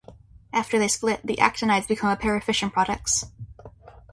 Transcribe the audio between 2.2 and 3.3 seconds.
of fission products.